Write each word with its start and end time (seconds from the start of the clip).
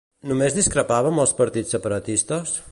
Només 0.29 0.55
discrepava 0.55 1.11
amb 1.13 1.23
els 1.25 1.37
partits 1.43 1.77
separatistes? 1.77 2.59